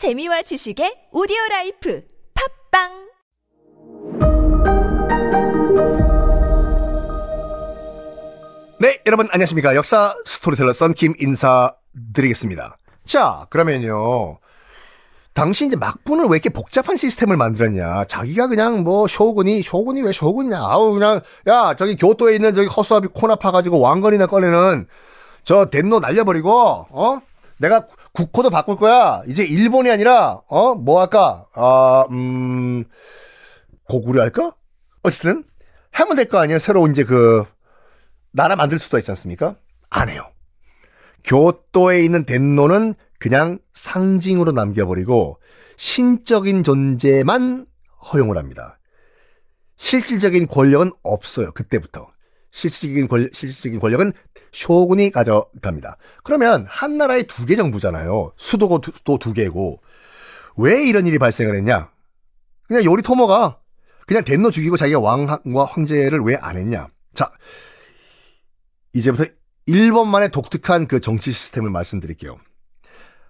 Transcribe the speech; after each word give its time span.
재미와 0.00 0.40
지식의 0.40 1.12
오디오 1.12 1.36
라이프 1.50 2.02
팟빵 2.32 2.88
네, 8.80 9.02
여러분 9.04 9.28
안녕하십니까. 9.30 9.76
역사 9.76 10.14
스토리텔러 10.24 10.72
썬킴 10.72 11.16
인사드리겠습니다. 11.20 12.78
자, 13.04 13.46
그러면요. 13.50 14.38
당시 15.34 15.66
이제 15.66 15.76
막부는 15.76 16.30
왜 16.30 16.36
이렇게 16.36 16.48
복잡한 16.48 16.96
시스템을 16.96 17.36
만들었냐. 17.36 18.06
자기가 18.06 18.46
그냥 18.46 18.82
뭐 18.82 19.06
쇼군이, 19.06 19.60
쇼군이 19.60 20.00
왜 20.00 20.12
쇼군이냐. 20.12 20.56
아우, 20.58 20.94
그냥, 20.94 21.20
야, 21.46 21.74
저기 21.76 21.94
교토에 21.96 22.36
있는 22.36 22.54
저기 22.54 22.68
허수아비 22.68 23.08
코나 23.12 23.36
파가지고 23.36 23.80
왕건이나 23.80 24.28
꺼내는 24.28 24.86
저 25.44 25.66
덴노 25.66 25.98
날려버리고, 26.00 26.86
어? 26.88 27.20
내가 27.60 27.86
국호도 28.12 28.48
바꿀 28.50 28.76
거야. 28.76 29.22
이제 29.26 29.44
일본이 29.44 29.90
아니라, 29.90 30.40
어? 30.48 30.74
뭐 30.74 31.00
할까? 31.00 31.46
아, 31.54 32.06
음, 32.10 32.84
고구려 33.84 34.22
할까? 34.22 34.54
어쨌든, 35.02 35.44
하면 35.92 36.16
될 36.16 36.26
거 36.28 36.38
아니에요. 36.38 36.58
새로 36.58 36.86
이제 36.88 37.04
그, 37.04 37.44
나라 38.32 38.56
만들 38.56 38.78
수도 38.78 38.96
있지 38.98 39.10
않습니까? 39.10 39.56
안 39.90 40.08
해요. 40.08 40.30
교토에 41.24 42.02
있는 42.02 42.24
덴노는 42.24 42.94
그냥 43.18 43.58
상징으로 43.74 44.52
남겨버리고 44.52 45.38
신적인 45.76 46.62
존재만 46.62 47.66
허용을 48.10 48.38
합니다. 48.38 48.78
실질적인 49.76 50.46
권력은 50.46 50.92
없어요. 51.02 51.52
그때부터. 51.52 52.08
실질적인 52.52 53.08
권, 53.08 53.28
실질적인 53.32 53.80
권력은 53.80 54.12
쇼군이 54.52 55.10
가져갑니다. 55.10 55.96
그러면 56.24 56.66
한 56.68 56.98
나라의 56.98 57.24
두개 57.24 57.56
정부잖아요. 57.56 58.32
수도고 58.36 58.80
또 59.04 59.18
두 59.18 59.32
개고. 59.32 59.80
왜 60.56 60.84
이런 60.86 61.06
일이 61.06 61.18
발생을 61.18 61.54
했냐? 61.56 61.90
그냥 62.66 62.84
요리토모가 62.84 63.60
그냥 64.06 64.24
덴노 64.24 64.50
죽이고 64.50 64.76
자기가 64.76 64.98
왕과 64.98 65.64
황제를 65.68 66.20
왜 66.20 66.36
안 66.40 66.56
했냐? 66.56 66.88
자, 67.14 67.30
이제부터 68.92 69.24
일본만의 69.66 70.30
독특한 70.30 70.88
그 70.88 71.00
정치 71.00 71.30
시스템을 71.30 71.70
말씀드릴게요. 71.70 72.38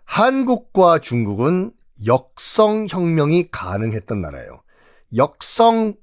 한국과 0.04 0.98
중국은 1.00 1.72
역성 2.06 2.86
혁명이 2.88 3.48
가능했던 3.50 4.20
나라예요. 4.22 4.62
역성 5.16 5.94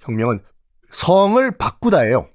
혁명은 0.00 0.40
성을 0.90 1.50
바꾸다예요. 1.58 2.28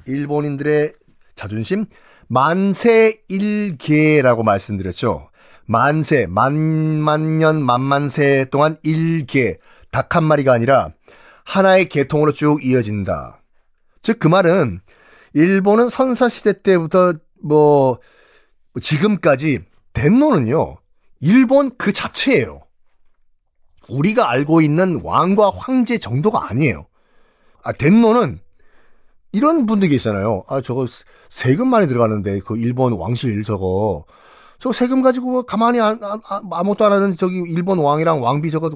일본인들의 0.05 0.93
자존심? 1.35 1.85
만세 2.27 3.21
일계라고 3.27 4.43
말씀드렸죠. 4.43 5.29
만세, 5.65 6.25
만만년, 6.27 7.63
만만세 7.63 8.45
동안 8.51 8.77
일계, 8.83 9.57
닭 9.91 10.15
한 10.15 10.23
마리가 10.23 10.51
아니라 10.53 10.89
하나의 11.45 11.89
계통으로 11.89 12.33
쭉 12.33 12.63
이어진다. 12.63 13.41
즉, 14.01 14.19
그 14.19 14.27
말은 14.27 14.81
일본은 15.33 15.89
선사 15.89 16.29
시대 16.29 16.61
때부터 16.61 17.13
뭐, 17.41 17.99
지금까지 18.81 19.59
덴노는요, 19.93 20.77
일본 21.23 21.71
그 21.77 21.93
자체예요. 21.93 22.63
우리가 23.87 24.29
알고 24.29 24.59
있는 24.59 24.99
왕과 25.03 25.51
황제 25.55 25.97
정도가 25.97 26.49
아니에요. 26.49 26.87
아, 27.63 27.71
덴노는 27.71 28.39
이런 29.31 29.65
분들이 29.65 29.89
계시잖아요. 29.91 30.43
아, 30.49 30.59
저거 30.59 30.85
세금 31.29 31.69
많이 31.69 31.87
들어가는데 31.87 32.41
그 32.41 32.57
일본 32.57 32.91
왕실 32.93 33.41
저거 33.45 34.03
저 34.59 34.73
세금 34.73 35.01
가지고 35.01 35.43
가만히 35.43 35.79
안, 35.79 35.97
안, 36.03 36.19
아무것도 36.51 36.85
안 36.85 36.91
하는 36.91 37.15
저기 37.15 37.37
일본 37.47 37.79
왕이랑 37.79 38.21
왕비 38.21 38.51
저거 38.51 38.71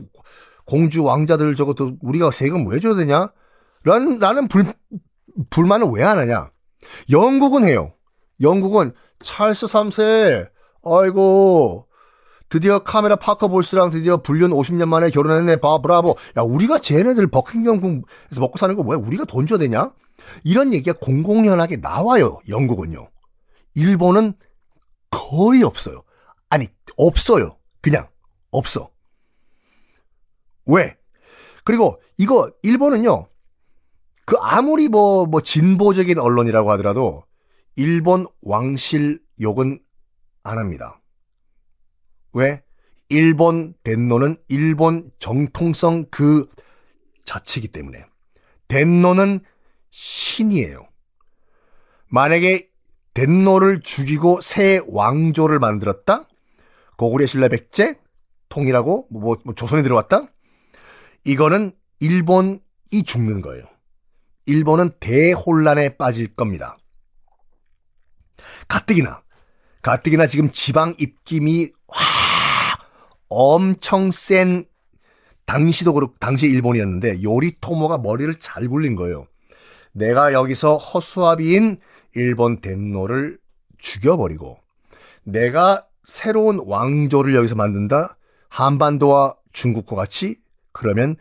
공주 0.65 1.03
왕자들 1.03 1.55
저것도 1.55 1.97
우리가 2.01 2.31
세금 2.31 2.65
왜 2.67 2.79
줘야 2.79 2.95
되냐? 2.95 3.29
라는 3.83 4.19
나는 4.19 4.47
불 4.47 4.73
불만을 5.49 5.87
왜 5.93 6.03
안 6.03 6.17
하냐? 6.17 6.49
영국은 7.11 7.65
해요. 7.65 7.93
영국은 8.39 8.93
찰스 9.21 9.65
3세 9.65 10.49
아이고 10.85 11.86
드디어 12.49 12.79
카메라 12.79 13.15
파커 13.15 13.47
볼스랑 13.49 13.89
드디어 13.89 14.17
불륜 14.17 14.51
50년 14.51 14.87
만에 14.87 15.09
결혼했네. 15.09 15.57
바 15.57 15.79
브라보. 15.79 16.15
야, 16.37 16.41
우리가 16.41 16.79
쟤네들 16.79 17.27
버킹엄궁에서 17.27 18.39
먹고 18.39 18.57
사는 18.57 18.75
거왜 18.75 18.97
우리가 18.97 19.25
돈 19.25 19.45
줘야 19.45 19.59
되냐? 19.59 19.91
이런 20.43 20.73
얘기가 20.73 20.97
공공연하게 20.99 21.77
나와요. 21.77 22.39
영국은요. 22.49 23.09
일본은 23.75 24.33
거의 25.09 25.63
없어요. 25.63 26.03
아니, 26.49 26.67
없어요. 26.97 27.57
그냥 27.81 28.07
없어. 28.51 28.89
왜? 30.65 30.95
그리고 31.63 32.01
이거 32.17 32.49
일본은요. 32.63 33.27
그 34.25 34.35
아무리 34.41 34.89
뭐뭐 34.89 35.41
진보적인 35.41 36.19
언론이라고 36.19 36.71
하더라도 36.71 37.23
일본 37.75 38.25
왕실 38.41 39.21
욕은 39.39 39.79
안 40.43 40.57
합니다. 40.57 40.99
왜? 42.37 42.61
일본 43.09 43.73
덴노는 43.83 44.37
일본 44.47 45.09
정통성 45.17 46.05
그 46.11 46.47
자체이기 47.25 47.69
때문에. 47.69 48.05
덴노는 48.67 49.39
신이에요. 49.89 50.87
만약에 52.09 52.69
덴노를 53.15 53.81
죽이고 53.81 54.41
새 54.41 54.79
왕조를 54.87 55.57
만들었다? 55.57 56.27
고구려 56.97 57.25
신라 57.25 57.47
백제? 57.47 57.99
통일하고 58.49 59.07
뭐, 59.09 59.37
뭐 59.43 59.55
조선이 59.55 59.81
들어왔다? 59.81 60.27
이거는 61.25 61.73
일본이 61.99 62.59
죽는 63.03 63.41
거예요. 63.41 63.65
일본은 64.45 64.91
대혼란에 64.99 65.97
빠질 65.97 66.35
겁니다. 66.35 66.77
가뜩이나, 68.67 69.23
가뜩이나 69.81 70.27
지금 70.27 70.51
지방 70.51 70.93
입김이 70.99 71.71
와, 71.71 71.76
엄청 73.29 74.11
센 74.11 74.65
당시도 75.45 75.93
그렇고 75.93 76.13
당시 76.19 76.47
일본이었는데 76.47 77.23
요리토모가 77.23 77.99
머리를 77.99 78.33
잘 78.35 78.67
굴린 78.67 78.95
거예요. 78.95 79.27
내가 79.93 80.33
여기서 80.33 80.77
허수아비인 80.77 81.79
일본 82.15 82.61
덴노를 82.61 83.39
죽여버리고 83.77 84.57
내가 85.23 85.87
새로운 86.03 86.61
왕조를 86.65 87.35
여기서 87.35 87.55
만든다. 87.55 88.17
한반도와 88.49 89.35
중국과 89.51 89.95
같이 89.95 90.37
그러면 90.71 91.15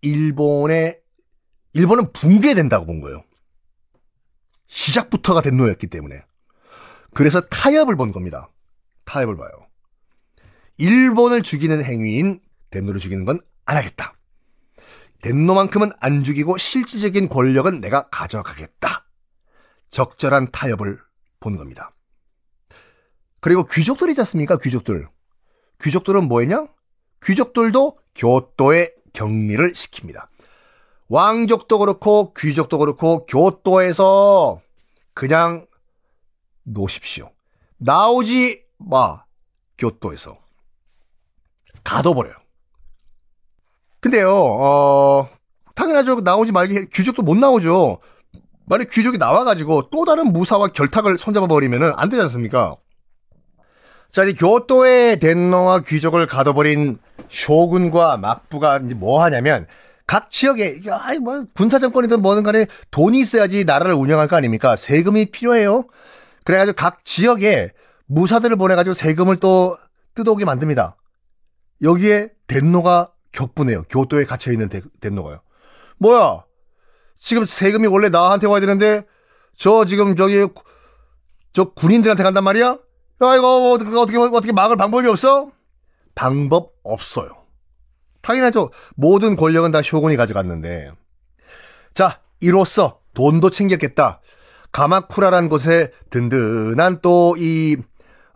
일본의 0.00 1.00
일본은 1.74 2.12
붕괴된다고 2.12 2.86
본 2.86 3.00
거예요. 3.00 3.24
시작부터가 4.66 5.42
덴노였기 5.42 5.86
때문에. 5.88 6.22
그래서 7.14 7.40
타협을 7.40 7.96
본 7.96 8.12
겁니다. 8.12 8.48
타협을 9.04 9.36
봐요. 9.36 9.50
일본을 10.78 11.42
죽이는 11.42 11.84
행위인 11.84 12.40
덴노를 12.70 13.00
죽이는 13.00 13.24
건 13.24 13.38
안 13.64 13.76
하겠다. 13.76 14.14
덴노만큼은 15.22 15.92
안 16.00 16.24
죽이고 16.24 16.56
실질적인 16.58 17.28
권력은 17.28 17.80
내가 17.80 18.08
가져가겠다. 18.08 19.06
적절한 19.90 20.50
타협을 20.50 20.98
본 21.38 21.56
겁니다. 21.56 21.92
그리고 23.40 23.64
귀족들이지 23.64 24.20
않습니까? 24.22 24.58
귀족들. 24.58 25.08
귀족들은 25.80 26.28
뭐 26.28 26.40
했냐? 26.40 26.66
귀족들도 27.24 27.98
교토에 28.14 28.92
격리를 29.12 29.72
시킵니다. 29.72 30.28
왕족도 31.08 31.78
그렇고 31.78 32.32
귀족도 32.34 32.78
그렇고 32.78 33.26
교토에서 33.26 34.60
그냥 35.14 35.66
놓으십시오. 36.64 37.30
나오지 37.78 38.64
마. 38.78 39.24
교토에서. 39.78 40.41
가둬버려요. 41.84 42.34
근데요, 44.00 44.30
어, 44.34 45.28
당연하죠. 45.74 46.20
나오지 46.20 46.52
말게 46.52 46.86
귀족도 46.92 47.22
못 47.22 47.36
나오죠. 47.36 48.00
만약 48.66 48.88
귀족이 48.90 49.18
나와가지고 49.18 49.90
또 49.90 50.04
다른 50.04 50.32
무사와 50.32 50.68
결탁을 50.68 51.18
손잡아 51.18 51.46
버리면은 51.46 51.92
안 51.96 52.08
되지 52.08 52.22
않습니까? 52.22 52.76
자, 54.10 54.24
이 54.24 54.34
교토의 54.34 55.20
덴노와 55.20 55.80
귀족을 55.80 56.26
가둬버린 56.26 56.98
쇼군과 57.28 58.18
막부가 58.18 58.78
이제 58.78 58.94
뭐 58.94 59.22
하냐면 59.22 59.66
각 60.06 60.30
지역에 60.30 60.80
야, 60.86 61.00
뭐 61.22 61.44
군사 61.54 61.78
정권이든 61.78 62.20
뭐든 62.20 62.42
간에 62.42 62.66
돈이 62.90 63.20
있어야지 63.20 63.64
나라를 63.64 63.94
운영할 63.94 64.28
거 64.28 64.36
아닙니까? 64.36 64.76
세금이 64.76 65.26
필요해요. 65.26 65.84
그래가지고 66.44 66.76
각 66.76 67.04
지역에 67.04 67.70
무사들을 68.06 68.56
보내가지고 68.56 68.94
세금을 68.94 69.36
또 69.36 69.76
뜯어오게 70.14 70.44
만듭니다. 70.44 70.96
여기에 71.82 72.30
덴노가 72.46 73.12
격분해요. 73.32 73.84
교토에 73.88 74.24
갇혀 74.24 74.52
있는 74.52 74.68
덴노가요. 75.00 75.40
뭐야? 75.98 76.44
지금 77.16 77.44
세금이 77.44 77.86
원래 77.86 78.08
나한테 78.08 78.46
와야 78.46 78.60
되는데 78.60 79.04
저 79.56 79.84
지금 79.84 80.16
저기 80.16 80.46
저 81.52 81.72
군인들한테 81.72 82.22
간단 82.22 82.44
말이야? 82.44 82.66
야 82.66 83.36
이거 83.36 83.72
어떻게 83.72 83.96
어떻게 83.96 84.18
어떻게 84.18 84.52
막을 84.52 84.76
방법이 84.76 85.06
없어? 85.08 85.50
방법 86.14 86.72
없어요. 86.82 87.42
당연하죠. 88.22 88.70
모든 88.94 89.36
권력은 89.36 89.72
다 89.72 89.82
쇼군이 89.82 90.16
가져갔는데. 90.16 90.92
자, 91.94 92.20
이로써 92.40 93.00
돈도 93.14 93.50
챙겼겠다. 93.50 94.20
가마쿠라란 94.70 95.48
곳에 95.48 95.92
든든한 96.10 97.00
또이 97.02 97.76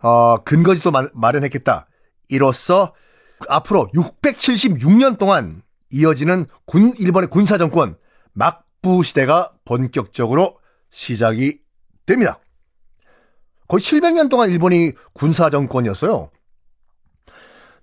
어, 0.01 0.43
근거지도 0.43 0.91
마련했겠다. 1.13 1.87
이로써 2.29 2.93
앞으로 3.47 3.89
676년 3.93 5.17
동안 5.17 5.61
이어지는 5.91 6.47
군 6.65 6.93
일본의 6.97 7.29
군사 7.29 7.57
정권 7.57 7.97
막부 8.33 9.03
시대가 9.03 9.53
본격적으로 9.65 10.57
시작이 10.89 11.59
됩니다. 12.05 12.39
거의 13.67 13.81
700년 13.81 14.29
동안 14.29 14.49
일본이 14.49 14.93
군사 15.13 15.49
정권이었어요. 15.49 16.31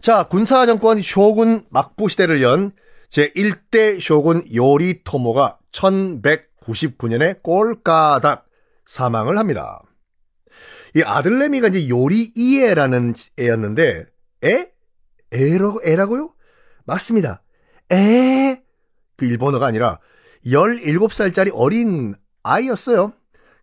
자, 0.00 0.24
군사 0.24 0.66
정권 0.66 1.00
쇼군 1.00 1.66
막부 1.70 2.08
시대를 2.08 2.42
연 2.42 2.72
제1대 3.10 4.00
쇼군 4.00 4.44
요리토모가 4.54 5.58
1199년에 5.72 7.42
꼴까닥 7.42 8.46
사망을 8.86 9.38
합니다. 9.38 9.82
이 10.96 11.02
아들내미가 11.02 11.68
이제 11.68 11.88
요리 11.88 12.32
이에라는 12.36 13.14
애였는데, 13.38 14.06
에? 14.44 14.73
에라고, 15.32 15.80
에라고요? 15.84 16.34
맞습니다. 16.84 17.42
에? 17.92 18.62
그 19.16 19.24
일본어가 19.24 19.66
아니라 19.66 19.98
17살짜리 20.46 21.50
어린 21.54 22.14
아이였어요. 22.42 23.12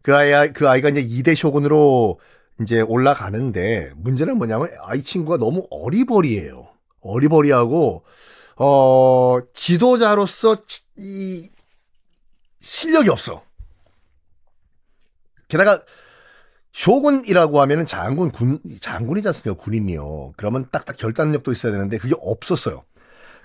그 0.01 0.15
아이, 0.15 0.51
그 0.53 0.67
아이가 0.67 0.89
이제 0.89 1.01
2대 1.01 1.35
쇼군으로 1.35 2.19
이제 2.61 2.81
올라가는데 2.81 3.93
문제는 3.95 4.37
뭐냐면 4.37 4.69
아이 4.83 5.01
친구가 5.01 5.37
너무 5.37 5.67
어리버리해요. 5.69 6.67
어리버리하고 7.01 8.03
어 8.57 9.39
지도자로서 9.53 10.57
이 10.97 11.49
실력이 12.59 13.09
없어. 13.09 13.43
게다가 15.47 15.83
쇼군이라고 16.73 17.59
하면은 17.61 17.85
장군 17.85 18.31
군 18.31 18.59
장군이지 18.79 19.27
않습니까? 19.27 19.61
군인이요. 19.61 20.33
그러면 20.37 20.67
딱딱 20.71 20.97
결단력도 20.97 21.51
있어야 21.51 21.71
되는데 21.71 21.97
그게 21.97 22.15
없었어요. 22.19 22.83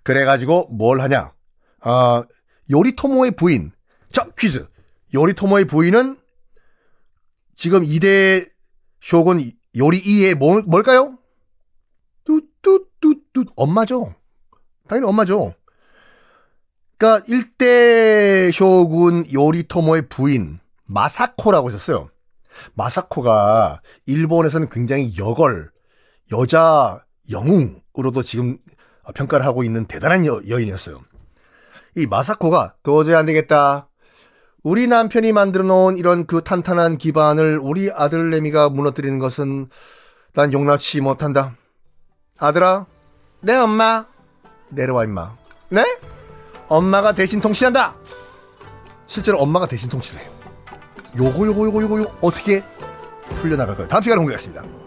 그래가지고 0.02 0.68
뭘 0.70 1.00
하냐? 1.00 1.32
아 1.80 2.24
요리토모의 2.70 3.32
부인. 3.32 3.72
자 4.12 4.28
퀴즈. 4.38 4.66
요리토모의 5.14 5.66
부인은 5.66 6.18
지금 7.54 7.82
2대 7.82 8.48
쇼군 9.00 9.50
요리 9.76 10.02
2의 10.02 10.34
뭐, 10.34 10.62
뭘까요? 10.62 11.18
뚜뚜뚜뚜 12.24 13.44
엄마죠. 13.56 14.14
당연히 14.88 15.08
엄마죠. 15.08 15.54
그러니까 16.98 17.26
1대 17.26 18.52
쇼군 18.52 19.32
요리토모의 19.32 20.08
부인 20.08 20.60
마사코라고 20.84 21.68
있었어요. 21.70 22.10
마사코가 22.74 23.80
일본에서는 24.06 24.68
굉장히 24.68 25.16
여걸 25.18 25.70
여자 26.32 27.04
영웅으로도 27.30 28.22
지금 28.22 28.58
평가를 29.14 29.46
하고 29.46 29.64
있는 29.64 29.86
대단한 29.86 30.26
여, 30.26 30.40
여인이었어요. 30.48 31.00
이 31.96 32.06
마사코가 32.06 32.74
도저히 32.82 33.14
안 33.14 33.26
되겠다. 33.26 33.88
우리 34.62 34.86
남편이 34.88 35.32
만들어 35.32 35.64
놓은 35.64 35.96
이런 35.96 36.26
그 36.26 36.42
탄탄한 36.42 36.98
기반을 36.98 37.60
우리 37.62 37.90
아들 37.90 38.30
내미가 38.30 38.68
무너뜨리는 38.68 39.18
것은 39.18 39.68
난 40.34 40.52
용납치 40.52 41.00
못한다. 41.00 41.54
아들아, 42.38 42.86
내 43.40 43.54
엄마, 43.54 44.06
내려와 44.70 45.04
임마. 45.04 45.36
네? 45.68 45.84
엄마가 46.68 47.12
대신 47.12 47.40
통치한다. 47.40 47.94
실제로 49.06 49.38
엄마가 49.38 49.66
대신 49.66 49.88
통치를 49.88 50.20
해요. 50.20 50.30
요거 51.16 51.46
요거 51.46 51.66
요거 51.66 51.82
요거 51.82 51.98
요거 52.00 52.12
어떻게 52.20 52.62
풀려나갈까요? 53.40 53.88
다음 53.88 54.02
시간에 54.02 54.18
공개하겠습니다. 54.18 54.85